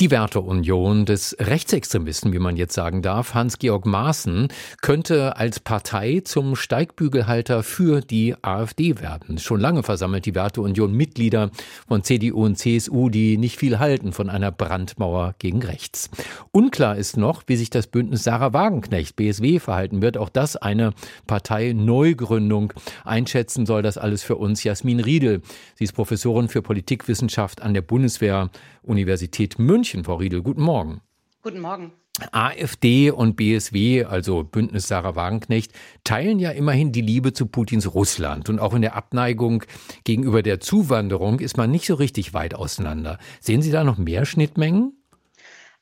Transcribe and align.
die 0.00 0.12
Werteunion 0.12 1.06
des 1.06 1.36
Rechtsextremisten, 1.40 2.32
wie 2.32 2.38
man 2.38 2.56
jetzt 2.56 2.74
sagen 2.74 3.02
darf, 3.02 3.34
Hans-Georg 3.34 3.84
Maaßen, 3.84 4.46
könnte 4.80 5.36
als 5.36 5.58
Partei 5.58 6.20
zum 6.24 6.54
Steigbügelhalter 6.54 7.64
für 7.64 8.00
die 8.00 8.36
AfD 8.40 9.00
werden. 9.00 9.38
Schon 9.38 9.58
lange 9.58 9.82
versammelt 9.82 10.24
die 10.24 10.36
Werteunion 10.36 10.92
Mitglieder 10.92 11.50
von 11.88 12.04
CDU 12.04 12.44
und 12.44 12.56
CSU, 12.56 13.08
die 13.08 13.38
nicht 13.38 13.58
viel 13.58 13.80
halten 13.80 14.12
von 14.12 14.30
einer 14.30 14.52
Brandmauer 14.52 15.34
gegen 15.40 15.64
rechts. 15.64 16.10
Unklar 16.52 16.94
ist 16.94 17.16
noch, 17.16 17.42
wie 17.48 17.56
sich 17.56 17.70
das 17.70 17.88
Bündnis 17.88 18.22
Sarah 18.22 18.52
Wagenknecht, 18.52 19.16
BSW, 19.16 19.58
verhalten 19.58 20.00
wird. 20.00 20.16
Auch 20.16 20.28
das 20.28 20.54
eine 20.54 20.92
Parteineugründung. 21.26 22.72
Einschätzen 23.04 23.66
soll 23.66 23.82
das 23.82 23.98
alles 23.98 24.22
für 24.22 24.36
uns 24.36 24.62
Jasmin 24.62 25.00
Riedel. 25.00 25.42
Sie 25.74 25.82
ist 25.82 25.92
Professorin 25.94 26.48
für 26.48 26.62
Politikwissenschaft 26.62 27.62
an 27.62 27.74
der 27.74 27.82
Bundeswehr-Universität 27.82 29.58
München. 29.58 29.87
München, 29.88 30.04
Frau 30.04 30.16
Riedel. 30.16 30.42
Guten 30.42 30.60
Morgen. 30.60 31.00
Guten 31.42 31.60
Morgen. 31.60 31.92
AfD 32.32 33.10
und 33.10 33.36
BSW, 33.36 34.04
also 34.04 34.44
Bündnis 34.44 34.86
Sarah 34.86 35.16
Wagenknecht, 35.16 35.72
teilen 36.04 36.38
ja 36.38 36.50
immerhin 36.50 36.92
die 36.92 37.00
Liebe 37.00 37.32
zu 37.32 37.46
Putins 37.46 37.94
Russland. 37.94 38.50
Und 38.50 38.58
auch 38.58 38.74
in 38.74 38.82
der 38.82 38.96
Abneigung 38.96 39.64
gegenüber 40.04 40.42
der 40.42 40.60
Zuwanderung 40.60 41.40
ist 41.40 41.56
man 41.56 41.70
nicht 41.70 41.86
so 41.86 41.94
richtig 41.94 42.34
weit 42.34 42.54
auseinander. 42.54 43.18
Sehen 43.40 43.62
Sie 43.62 43.70
da 43.70 43.82
noch 43.82 43.96
mehr 43.96 44.26
Schnittmengen? 44.26 44.92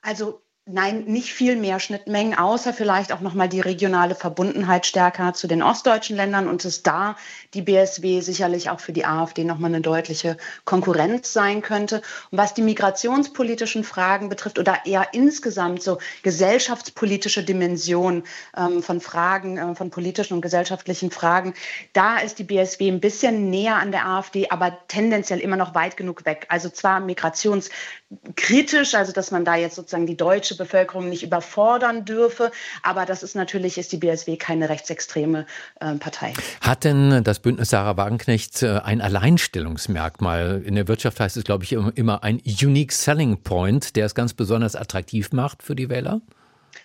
Also 0.03 0.41
Nein, 0.69 1.05
nicht 1.05 1.33
viel 1.33 1.55
mehr 1.55 1.79
Schnittmengen, 1.79 2.37
außer 2.37 2.73
vielleicht 2.73 3.13
auch 3.13 3.21
nochmal 3.21 3.49
die 3.49 3.61
regionale 3.61 4.17
Verbundenheit 4.17 4.85
stärker 4.85 5.33
zu 5.33 5.47
den 5.47 5.63
ostdeutschen 5.63 6.17
Ländern 6.17 6.49
und 6.49 6.65
es 6.65 6.83
da 6.83 7.15
die 7.55 7.63
BSW 7.63 8.21
sicherlich 8.21 8.69
auch 8.69 8.81
für 8.81 8.93
die 8.93 9.05
AfD 9.05 9.45
nochmal 9.45 9.71
eine 9.71 9.81
deutliche 9.81 10.37
Konkurrenz 10.65 11.33
sein 11.33 11.63
könnte. 11.63 12.03
Und 12.33 12.39
was 12.39 12.53
die 12.53 12.63
migrationspolitischen 12.63 13.85
Fragen 13.85 14.29
betrifft 14.29 14.59
oder 14.59 14.85
eher 14.87 15.07
insgesamt 15.13 15.85
so 15.85 15.99
gesellschaftspolitische 16.25 17.45
Dimension 17.45 18.25
ähm, 18.57 18.83
von 18.83 19.01
Fragen, 19.01 19.59
äh, 19.59 19.77
von 19.77 19.91
politischen 19.91 20.35
und 20.35 20.41
gesellschaftlichen 20.41 21.13
Fragen, 21.13 21.55
da 21.93 22.19
ist 22.19 22.41
die 22.41 22.45
BSW 22.45 22.89
ein 22.89 22.99
bisschen 22.99 23.51
näher 23.51 23.77
an 23.77 23.93
der 23.93 24.09
AfD, 24.09 24.49
aber 24.51 24.77
tendenziell 24.89 25.39
immer 25.39 25.57
noch 25.57 25.77
weit 25.77 25.97
genug 25.97 26.25
weg. 26.25 26.47
Also 26.49 26.71
zwar 26.71 26.99
migrationskritisch, 26.99 28.97
also 28.97 29.13
dass 29.13 29.31
man 29.31 29.45
da 29.45 29.55
jetzt 29.55 29.77
sozusagen 29.77 30.09
die 30.09 30.17
deutsche 30.17 30.56
Bevölkerung 30.57 31.09
nicht 31.09 31.23
überfordern 31.23 32.05
dürfe. 32.05 32.51
Aber 32.83 33.07
das 33.07 33.23
ist 33.23 33.37
natürlich, 33.37 33.79
ist 33.79 33.93
die 33.93 33.99
BSW 33.99 34.37
keine 34.37 34.69
rechtsextreme 34.69 35.47
äh, 35.81 35.95
Partei. 35.95 36.33
Hat 36.61 36.85
denn 36.85 37.23
das 37.25 37.41
Bündnis 37.41 37.71
Sarah 37.71 37.97
Wagenknecht 37.97 38.63
äh, 38.63 38.81
ein 38.83 39.01
Alleinstellungsmerkmal? 39.01 40.63
In 40.65 40.75
der 40.75 40.89
Wirtschaft 40.89 41.21
heißt 41.21 41.37
es, 41.37 41.45
glaube 41.45 41.65
ich, 41.65 41.73
immer 41.73 42.23
ein 42.23 42.41
Unique 42.63 42.93
Selling 42.93 43.43
Point, 43.43 43.97
der 43.97 44.07
es 44.07 44.15
ganz 44.15 44.35
besonders 44.35 44.77
attraktiv 44.77 45.33
macht 45.33 45.63
für 45.63 45.75
die 45.75 45.89
Wähler? 45.89 46.21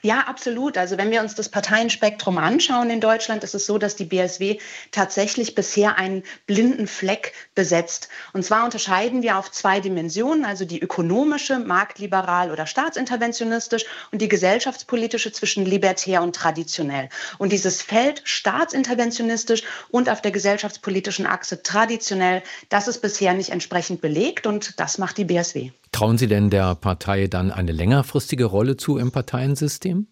Ja, 0.02 0.22
absolut. 0.22 0.78
Also 0.78 0.98
wenn 0.98 1.12
wir 1.12 1.22
uns 1.22 1.36
das 1.36 1.50
Parteienspektrum 1.50 2.38
anschauen 2.38 2.90
in 2.90 3.02
Deutschland, 3.02 3.44
ist 3.44 3.54
es 3.54 3.66
so, 3.66 3.78
dass 3.78 3.96
die 3.96 4.06
BSW 4.06 4.58
tatsächlich 4.92 5.56
bisher 5.56 5.98
einen 5.98 6.24
blinden 6.48 6.88
Fleck 6.88 7.34
besetzt. 7.56 8.10
Und 8.34 8.44
zwar 8.44 8.66
unterscheiden 8.66 9.22
wir 9.22 9.38
auf 9.38 9.52
zwei 9.52 9.80
Dimensionen, 9.80 10.46
also 10.46 10.66
die 10.66 10.82
ökonomische, 10.82 11.60
marktliberal 11.60 12.52
oder 12.52 12.66
staatsinterventionistisch 12.66 13.86
und 14.12 14.22
die 14.22 14.28
gesellschaftspolitische 14.28 15.32
zwischen 15.32 15.66
libertär 15.66 16.24
und 16.24 16.36
traditionell. 16.36 17.10
Und 17.38 17.52
dieses 17.52 17.82
Feld 17.82 18.22
staatsinterventionistisch 18.24 19.64
und 19.90 20.10
auf 20.10 20.22
der 20.22 20.32
gesellschaftspolitischen 20.32 21.26
Achse 21.28 21.62
traditionell, 21.64 22.44
das 22.70 22.88
ist 22.88 23.02
bisher 23.02 23.34
nicht 23.34 23.50
entsprechend 23.50 24.02
belegt 24.02 24.48
und 24.48 24.80
das 24.80 24.98
macht 24.98 25.18
die 25.18 25.26
BSW. 25.26 25.72
Trauen 25.92 26.18
Sie 26.18 26.28
denn 26.28 26.50
der 26.50 26.76
Partei 26.76 27.28
dann 27.28 27.52
eine 27.52 27.72
längerfristige 27.72 28.46
Rolle 28.46 28.78
zu 28.78 28.98
im 28.98 29.12
Parteiensystem? 29.12 30.08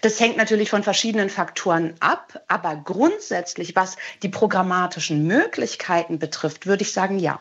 Das 0.00 0.18
hängt 0.18 0.36
natürlich 0.36 0.70
von 0.70 0.82
verschiedenen 0.82 1.30
Faktoren 1.30 1.94
ab, 2.00 2.42
aber 2.48 2.74
grundsätzlich, 2.76 3.76
was 3.76 3.96
die 4.24 4.28
programmatischen 4.28 5.24
Möglichkeiten 5.26 6.18
betrifft, 6.18 6.66
würde 6.66 6.82
ich 6.82 6.92
sagen, 6.92 7.20
ja. 7.20 7.40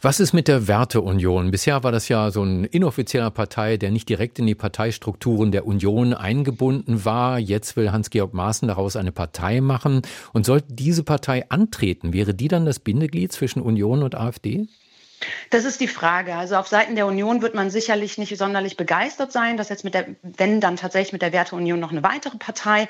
Was 0.00 0.18
ist 0.18 0.32
mit 0.32 0.48
der 0.48 0.66
Werteunion? 0.66 1.52
Bisher 1.52 1.84
war 1.84 1.92
das 1.92 2.08
ja 2.08 2.32
so 2.32 2.42
ein 2.42 2.64
inoffizieller 2.64 3.30
Partei, 3.30 3.76
der 3.76 3.92
nicht 3.92 4.08
direkt 4.08 4.40
in 4.40 4.46
die 4.46 4.56
Parteistrukturen 4.56 5.52
der 5.52 5.66
Union 5.66 6.14
eingebunden 6.14 7.04
war. 7.04 7.38
Jetzt 7.38 7.76
will 7.76 7.92
Hans-Georg 7.92 8.34
Maaßen 8.34 8.66
daraus 8.66 8.96
eine 8.96 9.12
Partei 9.12 9.60
machen. 9.60 10.02
Und 10.32 10.46
sollte 10.46 10.72
diese 10.72 11.04
Partei 11.04 11.48
antreten, 11.48 12.12
wäre 12.12 12.34
die 12.34 12.48
dann 12.48 12.66
das 12.66 12.80
Bindeglied 12.80 13.32
zwischen 13.32 13.62
Union 13.62 14.02
und 14.02 14.16
AfD? 14.16 14.66
Das 15.50 15.64
ist 15.64 15.80
die 15.80 15.88
Frage. 15.88 16.34
Also 16.36 16.56
auf 16.56 16.68
Seiten 16.68 16.94
der 16.94 17.06
Union 17.06 17.42
wird 17.42 17.54
man 17.54 17.70
sicherlich 17.70 18.18
nicht 18.18 18.36
sonderlich 18.36 18.76
begeistert 18.76 19.32
sein, 19.32 19.56
dass 19.56 19.68
jetzt 19.68 19.84
mit 19.84 19.94
der, 19.94 20.06
wenn 20.22 20.60
dann 20.60 20.76
tatsächlich 20.76 21.12
mit 21.12 21.22
der 21.22 21.32
Werteunion 21.32 21.80
noch 21.80 21.90
eine 21.90 22.02
weitere 22.02 22.36
Partei 22.36 22.88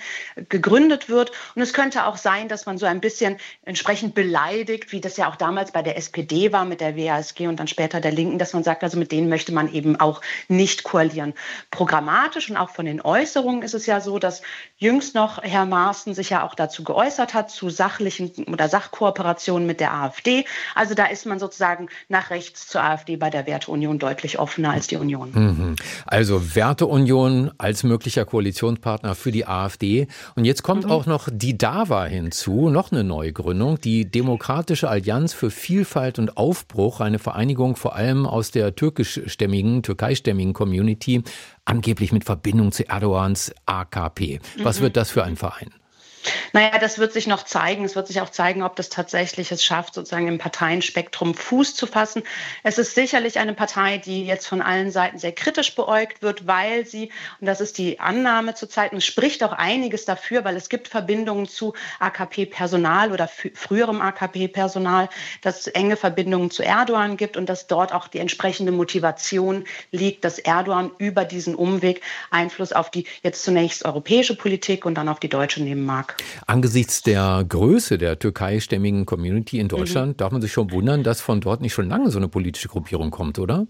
gegründet 0.49 1.09
wird. 1.09 1.33
Und 1.55 1.63
es 1.63 1.73
könnte 1.73 2.07
auch 2.07 2.17
sein, 2.17 2.49
dass 2.49 2.67
man 2.67 2.79
so 2.79 2.87
ein 2.87 3.01
bisschen 3.01 3.39
entsprechend 3.65 4.15
beleidigt, 4.15 4.93
wie 4.93 5.01
das 5.01 5.17
ja 5.17 5.29
auch 5.29 5.37
damals 5.37 5.73
bei 5.73 5.83
der 5.83 5.97
SPD 5.97 6.53
war 6.53 6.65
mit 6.65 6.81
der 6.81 6.97
WASG 6.97 7.47
und 7.47 7.59
dann 7.61 7.69
später 7.69 8.01
der 8.01 8.13
Linken, 8.13 8.39
dass 8.39 8.53
man 8.53 8.65
sagt, 8.65 8.83
also 8.83 8.99
mit 8.99 9.13
denen 9.13 9.29
möchte 9.29 9.53
man 9.53 9.73
eben 9.73 9.99
auch 9.99 10.21
nicht 10.49 10.83
koalieren. 10.83 11.35
Programmatisch 11.71 12.51
und 12.51 12.57
auch 12.57 12.71
von 12.71 12.87
den 12.87 13.01
Äußerungen 13.01 13.63
ist 13.63 13.75
es 13.75 13.87
ja 13.87 14.01
so, 14.01 14.19
dass 14.19 14.43
jüngst 14.77 15.15
noch 15.15 15.43
Herr 15.43 15.67
Maaßen 15.67 16.15
sich 16.15 16.31
ja 16.31 16.45
auch 16.45 16.55
dazu 16.55 16.85
geäußert 16.85 17.35
hat, 17.35 17.51
zu 17.51 17.71
sachlichen 17.71 18.33
oder 18.53 18.69
Sachkooperationen 18.69 19.67
mit 19.67 19.81
der 19.81 19.93
AfD. 19.93 20.45
Also 20.75 20.95
da 20.95 21.07
ist 21.07 21.27
man 21.27 21.39
sozusagen 21.39 21.89
nach 22.09 22.18
nach 22.19 22.31
rechts 22.31 22.67
zur 22.67 22.83
AfD 22.83 23.17
bei 23.17 23.31
der 23.31 23.47
Werteunion 23.47 24.01
deutlich 24.01 24.41
offener 24.41 24.73
als 24.73 24.89
die 24.89 24.97
Union. 24.97 25.31
Mhm. 25.33 25.77
Also 26.05 26.57
Werteunion 26.57 27.53
als 27.59 27.85
möglicher 27.85 28.25
Koalitionspartner 28.25 29.15
für 29.15 29.31
die 29.31 29.47
AfD. 29.47 30.09
Und 30.35 30.45
jetzt 30.45 30.65
kommt 30.65 30.87
mhm. 30.87 30.91
auch 30.91 31.07
noch 31.07 31.29
die 31.31 31.57
DAWA 31.57 32.07
hinzu, 32.07 32.71
noch 32.71 32.91
eine 32.91 33.05
Neugründung, 33.05 33.81
die 33.81 34.11
Demokratische 34.11 34.89
Allianz 34.89 35.33
für 35.33 35.51
Vielfalt 35.51 36.19
und 36.19 36.37
Aufbruch, 36.37 37.01
eine 37.01 37.21
Vereinigung 37.21 37.77
vor 37.77 37.95
allem 37.95 38.27
aus 38.27 38.51
der 38.51 38.75
türkischstämmigen, 38.75 39.85
türkeistämmigen 39.85 40.55
Community, 40.55 41.23
angeblich 41.65 42.11
mit 42.11 42.25
Verbindung 42.25 42.73
zu 42.73 42.83
Erdogans 42.89 43.53
AKP. 43.67 44.41
Was 44.63 44.81
mhm. 44.81 44.85
wird 44.85 44.97
das 44.97 45.11
für 45.11 45.23
ein 45.23 45.37
Verein? 45.37 45.71
Naja, 46.53 46.79
das 46.79 46.99
wird 46.99 47.13
sich 47.13 47.27
noch 47.27 47.43
zeigen. 47.43 47.85
Es 47.85 47.97
wird 47.97 48.07
sich 48.07 48.21
auch 48.21 48.31
zeigen, 48.31 48.63
ob 48.63 48.77
das 48.77 48.89
tatsächlich 48.89 49.53
es 49.53 49.65
schafft, 49.65 49.95
sozusagen 49.95 50.29
im 50.29 50.39
Parteienspektrum 50.39 51.35
Fuß 51.35 51.75
zu 51.75 51.87
fassen. 51.87 52.23
Es 52.63 52.79
ist 52.79 52.95
sicherlich 52.95 53.39
eine 53.39 53.55
Partei, 53.55 53.99
die 53.99 54.25
jetzt 54.25 54.47
von 54.47 54.63
allen 54.63 54.91
Seiten 54.91 55.19
sehr 55.19 55.33
kritisch 55.33 55.75
beäugt 55.75 56.23
wird, 56.23 56.47
weil 56.47 56.87
sie, 56.87 57.11
und 57.41 57.47
das 57.47 57.61
ist 57.61 57.79
die 57.79 58.01
Annahme 58.01 58.55
zurzeit, 58.55 58.93
und 58.93 58.99
es 58.99 59.05
spricht 59.05 59.45
auch 59.45 59.53
einiges 59.53 60.05
dafür, 60.05 60.45
weil 60.45 60.57
es 60.57 60.69
gibt 60.69 60.89
Verbindungen 60.89 61.47
zu 61.47 61.75
AKP-Personal 62.01 63.13
oder 63.13 63.29
früherem 63.29 64.01
AKP-Personal, 64.01 65.09
dass 65.43 65.61
es 65.61 65.67
enge 65.69 65.97
Verbindungen 65.97 66.51
zu 66.51 66.63
Erdogan 66.63 67.17
gibt 67.17 67.37
und 67.37 67.49
dass 67.49 67.67
dort 67.67 67.93
auch 67.93 68.09
die 68.09 68.19
entsprechende 68.19 68.73
Motivation 68.73 69.65
liegt, 69.91 70.25
dass 70.25 70.39
Erdogan 70.39 70.91
über 70.99 71.25
diesen 71.25 71.55
Umweg 71.55 72.03
Einfluss 72.31 72.73
auf 72.73 72.91
die 72.91 73.07
jetzt 73.23 73.43
zunächst 73.43 73.85
europäische 73.85 74.37
Politik 74.37 74.85
und 74.87 74.95
dann 74.95 75.09
auf 75.09 75.21
die 75.21 75.29
deutsche 75.29 75.63
nehmen 75.63 75.85
mag. 75.85 76.17
Angesichts 76.47 77.03
der 77.03 77.45
Größe 77.49 77.99
der 77.99 78.19
türkeistämmigen 78.19 79.07
Community 79.07 79.59
in 79.59 79.69
Deutschland 79.69 80.13
mhm. 80.13 80.17
darf 80.19 80.33
man 80.33 80.41
sich 80.41 80.53
schon 80.53 80.71
wundern, 80.71 81.03
dass 81.03 81.21
von 81.21 81.41
dort 81.41 81.61
nicht 81.61 81.73
schon 81.73 81.89
lange 81.89 82.11
so 82.11 82.19
eine 82.19 82.29
politische 82.29 82.69
Gruppierung 82.69 83.11
kommt, 83.11 83.39
oder? 83.39 83.67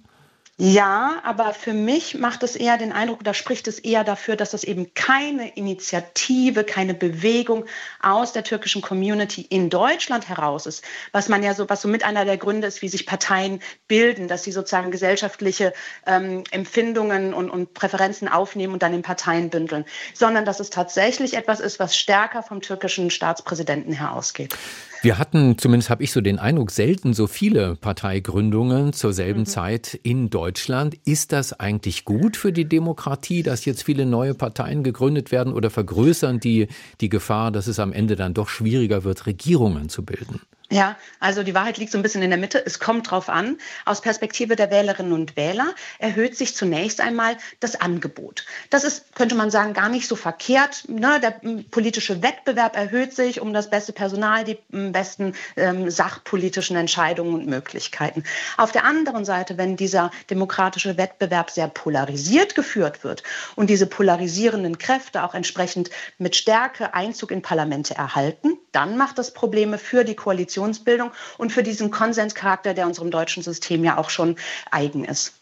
Ja, 0.61 1.21
aber 1.23 1.55
für 1.55 1.73
mich 1.73 2.19
macht 2.19 2.43
es 2.43 2.57
eher 2.57 2.79
den 2.79 2.91
Eindruck, 2.91 3.23
da 3.23 3.33
spricht 3.33 3.69
es 3.69 3.79
eher 3.79 4.03
dafür, 4.03 4.35
dass 4.35 4.51
das 4.51 4.65
eben 4.65 4.93
keine 4.93 5.51
Initiative, 5.55 6.65
keine 6.65 6.95
Bewegung 6.95 7.65
aus 8.03 8.33
der 8.33 8.43
türkischen 8.43 8.83
Community 8.83 9.43
in 9.43 9.71
Deutschland 9.71 10.29
heraus 10.29 10.67
ist, 10.67 10.83
was 11.13 11.29
man 11.29 11.45
ja 11.45 11.55
so, 11.55 11.71
was 11.71 11.81
so 11.81 11.87
mit 11.87 12.03
einer 12.03 12.25
der 12.25 12.39
Gründe 12.39 12.67
ist, 12.67 12.83
wie 12.83 12.89
sich 12.89 13.07
Parteien 13.07 13.61
bilden, 13.87 14.27
dass 14.27 14.43
sie 14.43 14.51
sozusagen 14.51 14.91
gesellschaftliche 14.91 15.73
ähm, 16.07 16.43
Empfindungen 16.51 17.35
und, 17.35 17.51
und 17.51 17.73
Präferenzen 17.73 18.27
aufnehmen 18.27 18.73
und 18.73 18.83
dann 18.83 18.95
in 18.95 19.03
Parteien 19.03 19.51
bündeln, 19.51 19.85
sondern 20.13 20.45
dass 20.45 20.59
es 20.59 20.71
tatsächlich 20.71 21.35
etwas 21.35 21.61
ist, 21.61 21.79
was 21.79 21.97
stärker 21.97 22.43
vom 22.43 22.63
türkischen 22.63 23.13
Staatspräsidenten 23.13 23.93
her 23.93 24.13
ausgeht. 24.13 24.57
Wir 25.01 25.19
hatten, 25.19 25.59
zumindest 25.59 25.91
habe 25.91 26.03
ich 26.03 26.11
so 26.11 26.21
den 26.21 26.41
Eindruck, 26.41 26.73
selten 26.73 27.15
so 27.15 27.29
viele 27.29 27.77
Parteigründungen 27.77 28.93
zur 28.93 29.13
selben 29.13 29.41
mhm. 29.41 29.47
Zeit 29.47 29.99
in 30.03 30.29
Deutschland. 30.29 30.97
Ist 31.05 31.31
das 31.31 31.53
eigentlich 31.53 32.05
gut 32.05 32.37
für 32.37 32.53
die 32.53 32.69
Demokratie, 32.69 33.45
dass 33.45 33.65
jetzt 33.65 33.85
viele 33.85 34.07
neue 34.07 34.35
Parteien 34.35 34.83
gegründet 34.83 35.31
werden 35.31 35.53
oder 35.53 35.71
vergrößern 35.71 36.41
die 36.41 36.67
die 37.01 37.09
Gefahr, 37.09 37.53
dass 37.53 37.69
es 37.69 37.79
am 37.79 37.93
Ende 37.93 38.17
dann 38.17 38.35
doch 38.35 38.49
schwieriger 38.49 39.05
wird, 39.05 39.27
Regierungen 39.27 39.89
zu 39.89 40.05
bilden? 40.05 40.41
Ja, 40.71 40.97
also 41.19 41.43
die 41.43 41.55
Wahrheit 41.55 41.79
liegt 41.79 41.93
so 41.93 41.99
ein 41.99 42.03
bisschen 42.03 42.21
in 42.21 42.29
der 42.29 42.39
Mitte. 42.39 42.63
Es 42.65 42.79
kommt 42.79 43.11
drauf 43.11 43.31
an. 43.31 43.57
Aus 43.87 44.03
Perspektive 44.03 44.55
der 44.55 44.71
Wählerinnen 44.71 45.15
und 45.15 45.35
Wähler 45.35 45.75
erhöht 45.99 46.37
sich 46.37 46.55
zunächst 46.55 47.01
einmal 47.01 47.39
das 47.61 47.81
Angebot. 47.81 48.45
Das 48.69 48.85
ist, 48.85 49.15
könnte 49.15 49.35
man 49.35 49.51
sagen, 49.51 49.73
gar 49.73 49.89
nicht 49.89 50.07
so 50.07 50.15
verkehrt. 50.15 50.87
Ne? 50.87 51.21
Der 51.21 51.41
politische 51.71 52.23
Wettbewerb 52.23 52.77
erhöht 52.77 53.15
sich 53.15 53.41
um 53.41 53.55
das 53.55 53.71
beste 53.71 53.95
Personal, 53.95 54.45
die 54.45 54.59
besten 54.69 55.33
ähm, 55.57 55.89
sachpolitischen 55.91 56.77
Entscheidungen 56.77 57.33
und 57.33 57.47
Möglichkeiten. 57.47 58.25
Auf 58.59 58.71
der 58.71 58.85
anderen 58.85 59.25
Seite, 59.25 59.57
wenn 59.57 59.79
dieser 59.79 60.11
demokratische 60.29 60.99
Wettbewerb 60.99 61.51
sehr 61.51 61.69
polarisiert 61.69 62.55
geführt 62.55 63.05
wird 63.05 63.23
und 63.57 63.71
diese 63.71 63.87
polarisierenden 63.87 64.77
Kräfte 64.77 65.25
auch 65.25 65.35
entsprechend 65.35 65.89
mit 66.19 66.37
Stärke 66.37 66.93
Einzug 66.93 67.31
in 67.31 67.41
Parlamente 67.41 67.95
erhalten, 67.95 68.58
dann 68.73 68.97
macht 68.97 69.19
das 69.19 69.33
Probleme 69.33 69.79
für 69.79 70.05
die 70.05 70.15
Koalition 70.15 70.39
Koalitionsbildung 70.39 71.11
und 71.39 71.53
für 71.53 71.63
diesen 71.63 71.91
Konsenscharakter, 71.91 72.75
der 72.75 72.87
unserem 72.87 73.11
deutschen 73.11 73.43
System 73.43 73.85
ja 73.85 73.99
auch 73.99 74.11
schon 74.11 74.37
eigen 74.71 75.05
ist. 75.05 75.35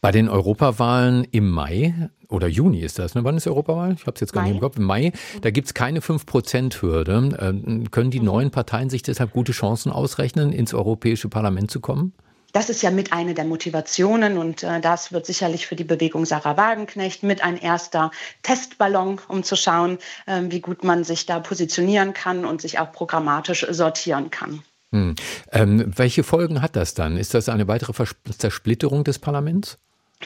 Bei 0.00 0.10
den 0.10 0.28
Europawahlen 0.30 1.24
im 1.30 1.50
Mai 1.50 2.10
oder 2.28 2.48
Juni 2.48 2.80
ist 2.80 2.98
das, 2.98 3.14
ne? 3.14 3.24
Wann 3.24 3.36
ist 3.36 3.44
die 3.44 3.50
Europawahl? 3.50 3.92
Ich 3.92 4.06
habe 4.06 4.14
es 4.14 4.20
jetzt 4.20 4.32
gar 4.32 4.42
Mai. 4.42 4.48
nicht 4.48 4.56
im 4.56 4.60
Kopf. 4.62 4.76
Im 4.78 4.84
Mai, 4.84 5.12
da 5.42 5.50
gibt 5.50 5.66
es 5.66 5.74
keine 5.74 6.00
5-Prozent-Hürde. 6.00 7.36
Ähm, 7.38 7.90
können 7.90 8.10
die 8.10 8.20
mhm. 8.20 8.26
neuen 8.26 8.50
Parteien 8.50 8.88
sich 8.88 9.02
deshalb 9.02 9.32
gute 9.32 9.52
Chancen 9.52 9.92
ausrechnen, 9.92 10.52
ins 10.52 10.72
Europäische 10.72 11.28
Parlament 11.28 11.70
zu 11.70 11.80
kommen? 11.80 12.14
Das 12.52 12.70
ist 12.70 12.82
ja 12.82 12.90
mit 12.90 13.12
eine 13.12 13.34
der 13.34 13.44
Motivationen 13.44 14.38
und 14.38 14.62
äh, 14.62 14.80
das 14.80 15.12
wird 15.12 15.26
sicherlich 15.26 15.66
für 15.66 15.76
die 15.76 15.84
Bewegung 15.84 16.24
Sarah 16.24 16.56
Wagenknecht 16.56 17.22
mit 17.22 17.42
ein 17.42 17.58
erster 17.58 18.10
Testballon, 18.42 19.20
um 19.28 19.42
zu 19.42 19.54
schauen, 19.54 19.98
äh, 20.26 20.40
wie 20.44 20.60
gut 20.60 20.82
man 20.82 21.04
sich 21.04 21.26
da 21.26 21.40
positionieren 21.40 22.14
kann 22.14 22.46
und 22.46 22.62
sich 22.62 22.78
auch 22.78 22.90
programmatisch 22.92 23.66
sortieren 23.68 24.30
kann. 24.30 24.62
Hm. 24.92 25.14
Ähm, 25.52 25.92
welche 25.96 26.22
Folgen 26.22 26.62
hat 26.62 26.74
das 26.74 26.94
dann? 26.94 27.18
Ist 27.18 27.34
das 27.34 27.50
eine 27.50 27.68
weitere 27.68 27.92
Zersplitterung 28.38 29.04
des 29.04 29.18
Parlaments? 29.18 29.78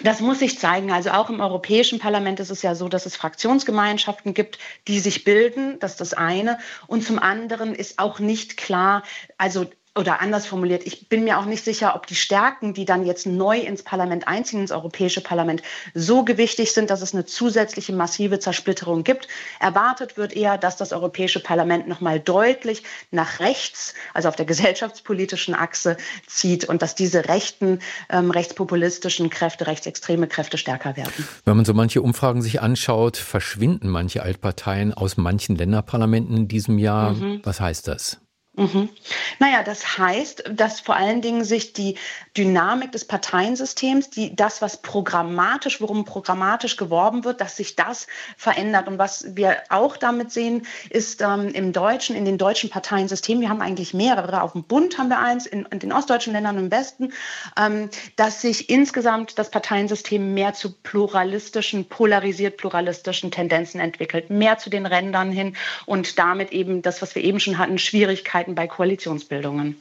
Das 0.02 0.20
muss 0.20 0.38
sich 0.38 0.58
zeigen. 0.58 0.90
Also 0.90 1.10
auch 1.10 1.28
im 1.28 1.40
Europäischen 1.40 1.98
Parlament 1.98 2.40
ist 2.40 2.50
es 2.50 2.62
ja 2.62 2.74
so, 2.74 2.88
dass 2.88 3.04
es 3.04 3.14
Fraktionsgemeinschaften 3.16 4.32
gibt, 4.32 4.58
die 4.88 5.00
sich 5.00 5.24
bilden. 5.24 5.78
Das 5.80 5.92
ist 5.92 6.00
das 6.00 6.14
eine. 6.14 6.58
Und 6.86 7.04
zum 7.04 7.18
anderen 7.18 7.74
ist 7.74 7.98
auch 7.98 8.18
nicht 8.18 8.56
klar, 8.56 9.02
also 9.36 9.66
oder 9.94 10.22
anders 10.22 10.46
formuliert, 10.46 10.86
ich 10.86 11.10
bin 11.10 11.24
mir 11.24 11.38
auch 11.38 11.44
nicht 11.44 11.64
sicher, 11.64 11.94
ob 11.94 12.06
die 12.06 12.14
Stärken, 12.14 12.72
die 12.72 12.86
dann 12.86 13.04
jetzt 13.04 13.26
neu 13.26 13.58
ins 13.58 13.82
Parlament 13.82 14.26
einziehen, 14.26 14.60
ins 14.60 14.72
Europäische 14.72 15.20
Parlament, 15.20 15.62
so 15.92 16.24
gewichtig 16.24 16.72
sind, 16.72 16.88
dass 16.88 17.02
es 17.02 17.12
eine 17.12 17.26
zusätzliche 17.26 17.92
massive 17.92 18.38
Zersplitterung 18.38 19.04
gibt. 19.04 19.28
Erwartet 19.60 20.16
wird 20.16 20.34
eher, 20.34 20.56
dass 20.56 20.78
das 20.78 20.94
Europäische 20.94 21.40
Parlament 21.40 21.88
nochmal 21.88 22.20
deutlich 22.20 22.84
nach 23.10 23.40
rechts, 23.40 23.92
also 24.14 24.28
auf 24.28 24.36
der 24.36 24.46
gesellschaftspolitischen 24.52 25.54
Achse 25.54 25.98
zieht 26.26 26.64
und 26.64 26.80
dass 26.80 26.94
diese 26.94 27.28
rechten, 27.28 27.80
ähm, 28.08 28.30
rechtspopulistischen 28.30 29.28
Kräfte, 29.28 29.66
rechtsextreme 29.66 30.26
Kräfte 30.26 30.56
stärker 30.56 30.96
werden. 30.96 31.12
Wenn 31.44 31.56
man 31.56 31.66
so 31.66 31.74
manche 31.74 32.00
Umfragen 32.00 32.40
sich 32.40 32.62
anschaut, 32.62 33.18
verschwinden 33.18 33.90
manche 33.90 34.22
Altparteien 34.22 34.94
aus 34.94 35.18
manchen 35.18 35.56
Länderparlamenten 35.56 36.34
in 36.34 36.48
diesem 36.48 36.78
Jahr. 36.78 37.12
Mhm. 37.12 37.40
Was 37.44 37.60
heißt 37.60 37.88
das? 37.88 38.22
Mhm. 38.54 38.90
Naja, 39.38 39.62
das 39.62 39.96
heißt, 39.96 40.44
dass 40.50 40.80
vor 40.80 40.94
allen 40.94 41.22
Dingen 41.22 41.42
sich 41.42 41.72
die 41.72 41.96
Dynamik 42.36 42.92
des 42.92 43.06
Parteiensystems, 43.06 44.10
die, 44.10 44.36
das, 44.36 44.60
was 44.60 44.82
programmatisch, 44.82 45.80
worum 45.80 46.04
programmatisch 46.04 46.76
geworben 46.76 47.24
wird, 47.24 47.40
dass 47.40 47.56
sich 47.56 47.76
das 47.76 48.06
verändert. 48.36 48.88
Und 48.88 48.98
was 48.98 49.36
wir 49.36 49.56
auch 49.70 49.96
damit 49.96 50.32
sehen, 50.32 50.66
ist 50.90 51.22
ähm, 51.22 51.48
im 51.48 51.72
deutschen, 51.72 52.14
in 52.14 52.26
den 52.26 52.36
deutschen 52.36 52.68
Parteiensystemen, 52.68 53.40
wir 53.40 53.48
haben 53.48 53.62
eigentlich 53.62 53.94
mehrere, 53.94 54.42
auf 54.42 54.52
dem 54.52 54.64
Bund 54.64 54.98
haben 54.98 55.08
wir 55.08 55.18
eins, 55.18 55.46
in, 55.46 55.64
in 55.70 55.78
den 55.78 55.92
ostdeutschen 55.92 56.34
Ländern 56.34 56.58
im 56.58 56.70
Westen, 56.70 57.14
ähm, 57.58 57.88
dass 58.16 58.42
sich 58.42 58.68
insgesamt 58.68 59.38
das 59.38 59.50
Parteiensystem 59.50 60.34
mehr 60.34 60.52
zu 60.52 60.72
pluralistischen, 60.72 61.88
polarisiert 61.88 62.58
pluralistischen 62.58 63.30
Tendenzen 63.30 63.80
entwickelt, 63.80 64.28
mehr 64.28 64.58
zu 64.58 64.68
den 64.68 64.84
Rändern 64.84 65.32
hin 65.32 65.56
und 65.86 66.18
damit 66.18 66.52
eben 66.52 66.82
das, 66.82 67.00
was 67.00 67.14
wir 67.14 67.24
eben 67.24 67.40
schon 67.40 67.56
hatten, 67.56 67.78
Schwierigkeiten 67.78 68.41
Schwierigkeiten 68.42 68.54
bei 68.54 68.66
Koalitionsbildungen. 68.66 69.76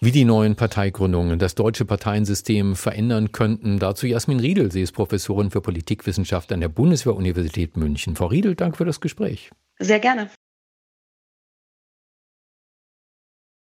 Wie 0.00 0.12
die 0.12 0.24
neuen 0.24 0.56
Parteigründungen 0.56 1.38
das 1.38 1.54
deutsche 1.54 1.84
Parteiensystem 1.84 2.76
verändern 2.76 3.32
könnten, 3.32 3.78
dazu 3.78 4.06
Jasmin 4.06 4.40
Riedel. 4.40 4.70
Sie 4.70 4.82
ist 4.82 4.92
Professorin 4.92 5.50
für 5.50 5.60
Politikwissenschaft 5.60 6.52
an 6.52 6.60
der 6.60 6.68
Bundeswehr-Universität 6.68 7.76
München. 7.76 8.16
Frau 8.16 8.26
Riedel, 8.26 8.54
danke 8.54 8.76
für 8.76 8.84
das 8.84 9.00
Gespräch. 9.00 9.50
Sehr 9.78 10.00
gerne. 10.00 10.30